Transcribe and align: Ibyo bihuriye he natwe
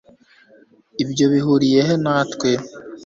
Ibyo 1.03 1.25
bihuriye 1.33 1.79
he 1.87 1.95
natwe 2.03 2.49